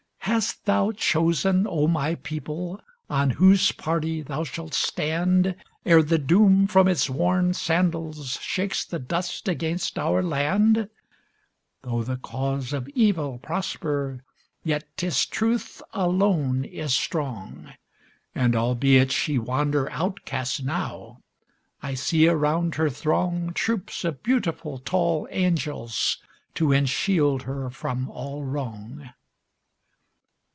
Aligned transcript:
Hast 0.25 0.63
thou 0.65 0.91
chosen, 0.91 1.67
O 1.67 1.87
my 1.89 2.15
people, 2.15 2.79
on 3.09 3.31
whose 3.31 3.73
party 3.73 4.21
thou 4.21 4.45
shalt 4.45 4.73
stand, 4.73 5.55
Ere 5.85 6.01
the 6.01 6.19
Doom 6.19 6.67
from 6.67 6.87
its 6.87 7.09
worn 7.09 7.53
sandals 7.53 8.39
shakes 8.39 8.85
the 8.85 8.99
dust 8.99 9.49
against 9.49 9.99
our 9.99 10.23
land? 10.23 10.87
Though 11.81 12.03
the 12.03 12.15
cause 12.15 12.71
of 12.71 12.87
Evil 12.89 13.39
prosper, 13.39 14.23
yet 14.63 14.85
'tis 14.95 15.25
Truth 15.25 15.81
alone 15.91 16.63
is 16.63 16.95
strong, 16.95 17.73
And, 18.33 18.55
albeit 18.55 19.11
she 19.11 19.37
wander 19.37 19.89
outcast 19.91 20.63
now, 20.63 21.19
I 21.81 21.93
see 21.95 22.29
around 22.29 22.75
her 22.75 22.89
throng 22.91 23.53
Troops 23.53 24.05
of 24.05 24.23
beautiful, 24.23 24.77
tall 24.79 25.27
angels, 25.31 26.19
to 26.55 26.67
enshield 26.71 27.41
her 27.41 27.69
from 27.69 28.09
all 28.09 28.45
wrong. 28.45 29.09